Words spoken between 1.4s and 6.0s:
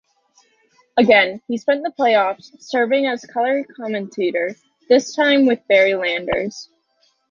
he spent the playoffs serving as color commentator, this time with Barry